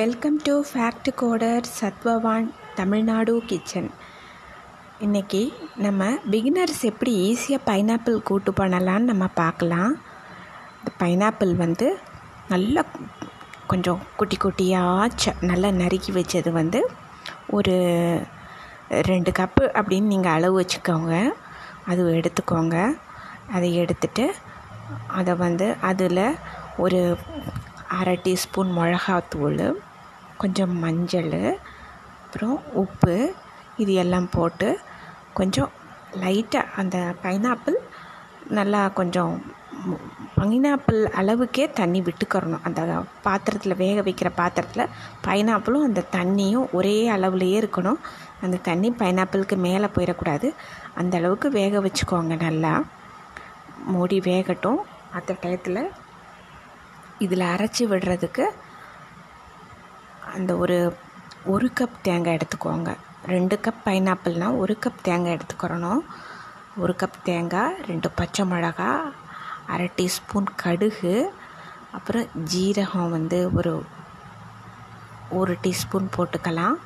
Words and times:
Welcome 0.00 0.36
to 0.44 0.52
fact 0.68 1.08
coder 1.20 1.66
Sathvavan 1.78 2.46
Tamil Nadu 2.78 3.32
kitchen 3.48 3.88
இன்றைக்கி 5.06 5.40
நம்ம 5.84 6.06
beginners 6.32 6.80
எப்படி 6.90 7.12
ஈஸியாக 7.24 7.66
பைனாப்பிள் 7.66 8.16
கூட்டு 8.28 8.52
பண்ணலான்னு 8.60 9.10
நம்ம 9.10 9.26
பார்க்கலாம். 9.40 9.92
இந்த 10.78 10.92
பைனாப்பிள் 11.02 11.52
வந்து 11.54 11.88
நல்லா 12.52 12.84
கொஞ்சம் 13.72 14.00
குட்டி 14.20 14.38
குட்டியாக 14.44 15.10
ச 15.24 15.34
நல்லா 15.50 15.70
நறுக்கி 15.82 16.14
வச்சது 16.20 16.52
வந்து 16.60 16.80
ஒரு 17.58 17.74
ரெண்டு 19.10 19.32
கப்பு 19.40 19.66
அப்படின்னு 19.78 20.12
நீங்கள் 20.14 20.36
அளவு 20.36 20.56
வச்சுக்கோங்க. 20.62 21.14
அது 21.90 22.08
எடுத்துக்கோங்க. 22.20 22.78
அதை 23.56 23.70
எடுத்துட்டு 23.82 24.26
அதை 25.20 25.34
வந்து 25.46 25.68
அதில் 25.90 26.24
ஒரு 26.78 27.02
அரை 27.98 28.14
டீஸ்பூன் 28.24 28.70
மிளகாத்தூள் 28.78 29.62
கொஞ்சம் 30.36 30.74
மஞ்சள் 30.84 31.34
அப்புறம் 32.24 32.58
உப்பு 32.82 33.16
இது 33.76 33.92
எல்லாம் 34.02 34.28
போட்டு 34.30 34.68
கொஞ்சம் 35.34 35.70
லைட்டாக 36.22 36.72
அந்த 36.76 36.96
பைனாப்பிள் 37.22 37.76
நல்லா 38.58 38.80
கொஞ்சம் 38.98 39.34
பைனாப்பிள் 40.36 41.00
அளவுக்கே 41.20 41.64
தண்ணி 41.78 42.00
விட்டுக்கிறணும். 42.00 42.64
அந்த 42.68 42.80
பாத்திரத்தில் 43.22 43.80
வேக 43.82 44.00
வைக்கிற 44.08 44.30
பாத்திரத்தில் 44.34 44.92
பைனாப்பிளும் 45.26 45.86
அந்த 45.88 46.02
தண்ணியும் 46.16 46.66
ஒரே 46.72 46.96
அளவுலேயே 47.16 47.58
இருக்கணும். 47.62 48.00
அந்த 48.42 48.56
தண்ணி 48.68 48.88
பைனாப்பிளுக்கு 48.98 49.56
மேலே 49.66 49.88
போயிடக்கூடாது 49.96 50.48
அந்த 50.94 51.16
அளவுக்கு 51.20 51.50
வேக 51.50 51.82
வச்சுக்கோங்க 51.86 52.36
நல்லா. 52.46 52.72
மூடி 53.94 54.18
வேகட்டும். 54.20 54.80
அந்த 55.18 55.32
டயத்தில் 55.42 55.82
இதில் 57.24 57.50
அரைச்சி 57.52 57.84
விடுறதுக்கு 57.92 58.44
அந்த 60.34 60.50
ஒரு 60.62 60.76
ஒரு 61.54 61.66
கப் 61.78 61.96
தேங்காய் 62.06 62.38
எடுத்துக்கோங்க. 62.38 62.90
ரெண்டு 63.32 63.56
கப் 63.64 63.82
பைனாப்பிள்னால் 63.86 64.58
ஒரு 64.62 64.74
கப் 64.84 65.02
தேங்காய் 65.02 65.36
எடுத்துக்கிறணும். 65.36 66.02
ஒரு 66.82 66.92
கப் 67.02 67.18
தேங்காய் 67.28 67.76
ரெண்டு 67.88 68.08
பச்சை 68.18 68.42
மிளகா 68.52 68.90
அரை 69.72 69.88
டீஸ்பூன் 69.98 70.48
கடுகு 70.62 71.14
அப்புறம் 71.96 72.28
ஜீரகம் 72.52 73.10
வந்து 73.16 73.38
ஒரு 73.58 73.72
ஒரு 75.38 75.52
டீஸ்பூன் 75.64 76.06
போட்டுக்கலாம். 76.16 76.76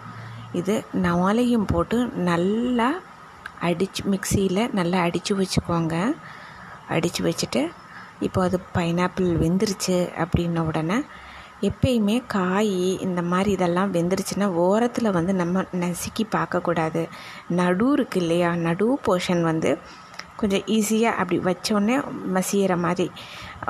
இது 0.61 0.75
நவாலையும் 1.07 1.71
போட்டு 1.73 1.99
நல்லா 2.31 2.89
அடிச்சு 3.69 4.03
மிக்சியில் 4.13 4.63
நல்லா 4.79 4.99
அடித்து 5.07 5.33
வச்சுக்கோங்க. 5.41 5.97
அடித்து 6.95 7.21
வச்சுட்டு 7.29 7.63
இப்போ 8.21 8.43
அது 8.43 8.59
பைனாப்பிள் 8.75 9.31
வெந்துருச்சு 9.45 9.99
அப்படின்ன 10.25 10.65
உடனே 10.65 10.99
எப்பயுமே 11.63 12.23
காய் 12.27 12.99
இந்த 13.07 13.23
மாதிரி 13.23 13.51
இதெல்லாம் 13.51 13.93
வெந்துருச்சுன்னா 13.93 14.49
ஓரத்தில் 14.65 15.11
வந்து 15.11 15.33
நம்ம 15.35 15.65
நசுக்கி 15.83 16.25
பார்க்கக்கூடாது. 16.35 17.03
நடு 17.51 17.87
இருக்குது 17.97 18.23
இல்லையா? 18.23 18.55
நடு 18.55 18.99
போர்ஷன் 19.07 19.43
வந்து 19.43 19.79
கொஞ்சம் 20.41 20.65
ஈஸியாக 20.67 21.19
அப்படி 21.21 21.39
வச்சோடனே 21.39 21.95
மசியிற 22.35 22.77
மாதிரி 22.77 23.11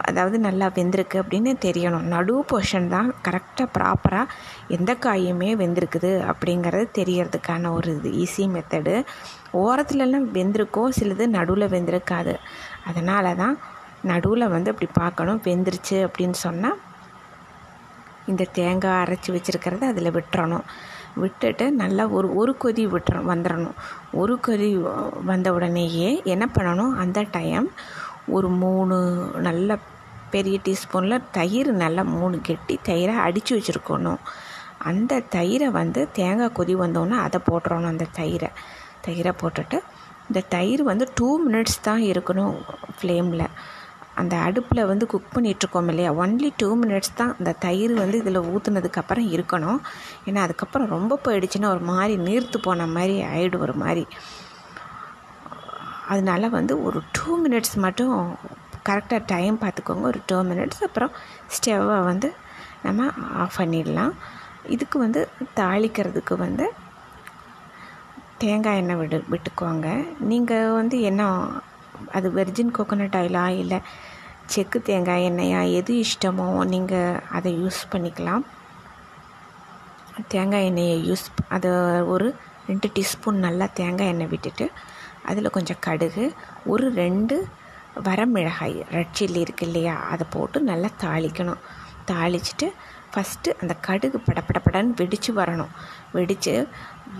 அதாவது 0.08 0.38
நல்லா 0.38 0.66
வெந்திருக்கு 0.78 1.16
அப்படின்னு 1.22 1.52
தெரியணும். 1.66 2.08
நடு 2.14 2.44
போர்ஷன் 2.50 2.88
தான் 2.88 3.14
கரெக்டாக 3.26 3.68
ப்ராப்பராக 3.76 4.32
எந்த 4.76 4.96
காயுமே 5.06 5.50
வெந்திருக்குது 5.62 6.12
அப்படிங்கிறது 6.32 6.88
தெரியறதுக்கான 6.98 7.72
ஒரு 7.72 7.94
இது 7.96 8.10
ஈஸி 8.24 8.46
மெத்தடு 8.56 9.04
ஓரத்துலலாம் 9.52 10.28
வெந்திருக்கோ 10.38 10.84
சிலது 10.98 11.26
நடுவில் 11.28 11.72
வெந்திருக்காது. 11.76 12.34
அதனால 12.84 13.34
தான் 13.34 13.56
நடுவில் 14.10 14.52
வந்து 14.54 14.72
அப்படி 14.72 14.88
பார்க்கணும் 15.00 15.40
வெந்துருச்சு 15.46 15.96
அப்படின்னு 16.06 16.38
சொன்னால் 16.46 16.78
இந்த 18.30 18.44
தேங்காய் 18.58 19.00
அரைச்சி 19.02 19.30
வச்சுருக்கிறத 19.34 19.84
அதில் 19.92 20.14
விட்டுறணும். 20.16 20.66
விட்டுட்டு 21.22 21.66
நல்லா 21.80 22.04
ஒரு 22.16 22.28
ஒரு 22.40 22.52
கொதி 22.62 22.84
விட்டுற 22.94 23.18
வந்துடணும் 23.30 23.76
ஒரு 24.20 24.34
கொதி 24.46 24.68
வந்த 25.30 25.48
உடனேயே 25.56 26.08
என்ன 26.32 26.44
பண்ணணும்? 26.56 26.92
அந்த 27.02 27.20
டைம் 27.36 27.68
ஒரு 28.36 28.48
மூணு 28.62 28.96
நல்ல 29.46 29.78
பெரிய 30.34 30.56
டீஸ்பூனில் 30.66 31.26
தயிர் 31.36 31.70
நல்லா 31.82 32.02
மூணு 32.16 32.36
கெட்டி 32.48 32.76
தயிரை 32.88 33.14
அடித்து 33.26 33.52
வச்சுருக்கணும். 33.56 34.20
அந்த 34.90 35.22
தயிரை 35.36 35.68
வந்து 35.80 36.00
தேங்காய் 36.18 36.56
கொதி 36.58 36.74
வந்தோன்னே 36.82 37.18
அதை 37.26 37.40
போட்டுறணும் 37.48 37.92
அந்த 37.92 38.10
தயிரை. 38.18 38.50
தயிரை 39.06 39.32
போட்டுட்டு 39.42 39.78
இந்த 40.28 40.40
தயிர் 40.54 40.82
வந்து 40.90 41.04
டூ 41.18 41.28
மினிட்ஸ் 41.46 41.84
தான் 41.88 42.02
இருக்கணும் 42.12 42.54
ஃப்ளேமில் 42.96 43.46
அந்த 44.20 44.34
அடுப்பில் 44.36 44.88
வந்து 44.90 45.04
குக் 45.06 45.32
பண்ணிகிட்ருக்கோம் 45.34 45.88
இல்லையா? 45.88 46.10
ஒன்லி 46.12 46.48
டூ 46.56 46.68
மினிட்ஸ் 46.82 47.16
தான் 47.16 47.32
அந்த 47.38 47.52
தயிர் 47.64 47.94
வந்து 47.94 48.18
இதில் 48.18 48.46
ஊற்றுனதுக்கப்புறம் 48.52 49.26
இருக்கணும். 49.36 49.80
ஏன்னா 50.26 50.40
அதுக்கப்புறம் 50.46 50.92
ரொம்ப 50.94 51.18
போயிடுச்சுன்னா 51.24 51.68
ஒரு 51.74 51.84
மாதிரி 51.90 52.16
நீர்த்து 52.28 52.60
போன 52.62 52.86
மாதிரி 52.86 53.16
ஆகிடும் 53.32 53.64
ஒரு 53.66 53.74
மாதிரி. 53.74 54.04
அதனால 56.08 56.48
வந்து 56.48 56.82
ஒரு 56.82 56.98
டூ 57.12 57.28
மினிட்ஸ் 57.44 57.76
மட்டும் 57.84 58.14
கரெக்டாக 58.88 59.22
டைம் 59.26 59.56
பார்த்துக்கோங்க. 59.60 60.04
ஒரு 60.12 60.20
டூ 60.26 60.38
மினிட்ஸ் 60.50 60.82
அப்புறம் 60.88 61.12
ஸ்டவ்வை 61.56 62.00
வந்து 62.10 62.28
நம்ம 62.82 63.08
ஆஃப் 63.42 63.56
பண்ணிடலாம். 63.58 64.12
இதுக்கு 64.74 64.96
வந்து 64.98 65.20
தாளிக்கிறதுக்கு 65.56 66.34
வந்து 66.36 66.66
தேங்காய் 68.38 68.76
எண்ணெய் 68.76 68.96
விடு 68.96 69.18
விட்டுக்கோங்க. 69.32 69.88
நீங்கள் 70.30 70.74
வந்து 70.80 70.96
என்ன 71.10 71.22
அது 72.16 72.26
வெர்ஜின் 72.38 72.74
கோகோனட் 72.78 73.18
ஆயிலா 73.20 73.44
இல்லை 73.62 73.78
செக்கு 74.54 74.78
தேங்காய் 74.88 75.26
எண்ணெயா 75.28 75.60
எது 75.78 75.92
இஷ்டமோ 76.04 76.48
நீங்கள் 76.72 77.20
அதை 77.38 77.52
யூஸ் 77.62 77.80
பண்ணிக்கலாம். 77.92 78.44
தேங்காய் 80.34 80.66
எண்ணெயை 80.70 80.98
யூஸ் 81.08 81.24
அதை 81.56 81.70
ஒரு 82.14 82.28
ரெண்டு 82.68 82.88
டீஸ்பூன் 82.96 83.38
நல்லா 83.46 83.66
தேங்காய் 83.80 84.12
எண்ணெய் 84.12 84.30
விட்டுட்டு 84.34 84.66
அதில் 85.30 85.54
கொஞ்சம் 85.56 85.82
கடுகு 85.86 86.24
ஒரு 86.72 86.86
ரெண்டு 87.02 87.36
வரமிளகாய் 88.06 88.76
ரெட் 88.96 89.16
சில்லி 89.18 89.40
இருக்கு 89.46 89.66
இல்லையா 89.66 89.94
அதை 90.12 90.24
போட்டு 90.30 90.58
நல்லா 90.70 90.88
தாளிக்கணும். 91.02 91.62
தாளிச்சிட்டு 92.10 92.66
ஃபஸ்ட்டு 93.12 93.54
அந்த 93.62 93.74
கடுகு 93.86 94.18
படப்படப்படன்னு 94.26 94.96
வெடித்து 95.00 95.30
வரணும். 95.34 95.72
வெடித்து 96.16 96.54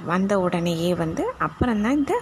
வந்த 0.04 0.32
உடனேயே 0.46 0.90
வந்து 0.94 1.22
அப்புறம்தான் 1.46 1.98
இந்த 2.00 2.14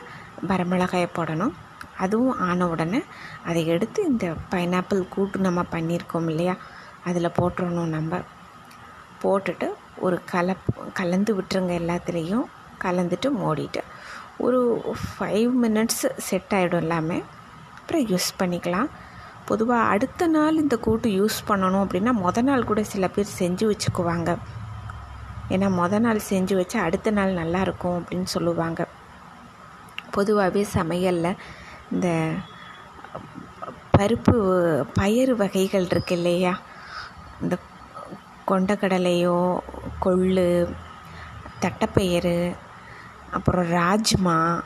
வரமிளகாயை 0.51 1.09
போடணும். 1.19 1.55
அதுவும் 1.99 2.39
ஆன 2.39 2.69
உடனே 2.69 3.03
அதை 3.47 3.67
எடுத்து 3.67 4.05
இந்த 4.05 4.33
பைனாப்பிள் 4.51 5.09
கூட்டு 5.09 5.39
நம்ம 5.39 5.63
பண்ணியிருக்கோம் 5.63 6.29
இல்லையா? 6.29 6.57
அதில் 7.05 7.29
போட்டுறணும் 7.29 7.87
நம்ம. 7.87 8.21
போட்டுட்டு 9.23 9.69
ஒரு 9.99 10.21
கல 10.33 10.57
கலந்து 10.93 11.37
விட்டுருங்க 11.37 11.75
எல்லாத்துலேயும். 11.81 12.45
கலந்துட்டு 12.83 13.27
மூடிட்டு 13.27 13.83
ஒரு 14.39 14.83
ஃபைவ் 14.97 15.51
மினிட்ஸ் 15.63 16.11
செட் 16.17 16.51
ஆகிடும் 16.51 16.75
எல்லாமே. 16.75 17.23
அப்புறம் 17.75 18.07
யூஸ் 18.07 18.35
பண்ணிக்கலாம். 18.39 18.89
பொதுவாக 19.45 19.83
அடுத்த 19.83 20.27
நாள் 20.27 20.55
இந்த 20.55 20.77
கூட்டு 20.77 21.09
யூஸ் 21.09 21.49
பண்ணணும் 21.49 21.85
அப்படின்னா 21.85 22.13
மொதல் 22.25 22.43
நாள் 22.43 22.65
கூட 22.65 22.83
சில 22.83 23.09
பேர் 23.09 23.29
செஞ்சு 23.39 23.73
வச்சுக்குவாங்க. 23.73 24.37
ஏன்னா 25.49 25.69
மொதல் 25.81 25.99
நாள் 25.99 26.21
செஞ்சு 26.29 26.61
வச்சா 26.61 26.77
அடுத்த 26.77 27.11
நாள் 27.11 27.31
நல்லாயிருக்கும் 27.31 28.03
அப்படின்னு 28.03 28.25
சொல்லுவாங்க. 28.25 28.87
பொதுவாகவே 30.11 30.63
சமையலில் 30.63 31.37
இந்த 31.93 32.09
பருப்பு 33.97 34.37
பயறு 35.01 35.35
வகைகள் 35.43 35.89
இருக்கு 35.91 36.15
இல்லையா? 36.15 36.55
இந்த 37.43 37.57
கொண்டக்கடலையோ 38.51 39.39
கொள்ளு 39.99 40.49
தட்டைப்பயிறு 41.65 42.55
அப்புறம் 43.31 43.69
ராஜ்மா 43.69 44.63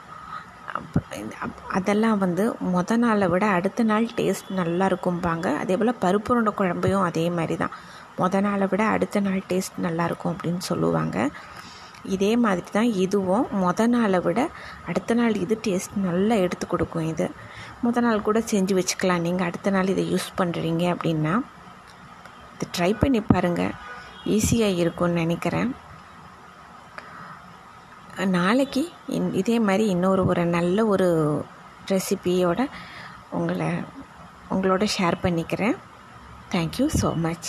அதெல்லாம் 1.77 2.19
வந்து 2.19 2.45
மொத 2.75 2.97
நாளை 2.97 3.29
விட 3.29 3.47
அடுத்த 3.47 3.83
நாள் 3.83 4.07
டேஸ்ட் 4.17 4.51
நல்லா 4.59 4.87
இருக்கும்பாங்க. 4.87 5.47
அதே 5.63 5.77
போல் 5.77 6.01
பருப்பு 6.05 6.31
உருண்டை 6.33 6.53
குழம்பையும் 6.59 7.07
அதே 7.09 7.31
மாதிரி 7.31 7.57
தான். 7.57 7.75
மொதல் 8.19 8.41
நாளை 8.41 8.67
விட 8.71 8.85
அடுத்த 8.85 9.21
நாள் 9.21 9.43
டேஸ்ட் 9.49 9.79
நல்லாயிருக்கும் 9.83 10.33
அப்படின்னு 10.33 10.63
சொல்லுவாங்க. 10.71 11.17
இதே 12.15 12.31
மாதிரி 12.45 12.71
தான் 12.77 12.91
இதுவும் 13.05 13.47
மொத 13.63 13.87
நாளை 13.95 14.19
விட 14.27 14.41
அடுத்த 14.91 15.15
நாள் 15.19 15.35
இது 15.45 15.55
டேஸ்ட் 15.67 15.97
நல்லா 16.07 16.37
எடுத்து 16.45 16.67
கொடுக்கும் 16.73 17.09
இது. 17.13 17.27
மொதல் 17.85 18.07
நாள் 18.07 18.27
கூட 18.29 18.39
செஞ்சு 18.53 18.75
வச்சுக்கலாம். 18.79 19.25
நீங்கள் 19.27 19.49
அடுத்த 19.49 19.71
நாள் 19.77 19.93
இதை 19.95 20.05
யூஸ் 20.13 20.29
பண்ணுறீங்க 20.41 20.85
அப்படின்னா 20.95 21.35
இதை 22.55 22.67
ட்ரை 22.77 22.91
பண்ணி 23.03 23.21
பாருங்கள் 23.33 23.77
ஈஸியாக 24.37 24.81
இருக்கும்னு 24.83 25.23
நினைக்கிறேன். 25.25 25.71
நாளைக்கு 28.39 28.83
இன் 29.17 29.31
இதே 29.41 29.57
மாதிரி 29.67 29.85
இன்னொரு 29.95 30.23
ஒரு 30.31 30.45
நல்ல 30.57 30.87
ஒரு 30.93 31.09
ரெசிபியோட 31.91 32.61
உங்களை 33.39 33.69
உங்களோட 34.55 34.85
ஷேர் 34.97 35.17
பண்ணிக்கிறேன். 35.25 35.77
Thank you 36.55 36.87
so 37.01 37.09
much 37.27 37.49